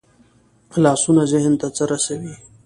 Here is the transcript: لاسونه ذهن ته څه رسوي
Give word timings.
لاسونه 0.83 1.23
ذهن 1.31 1.53
ته 1.61 1.67
څه 1.75 1.83
رسوي 1.91 2.33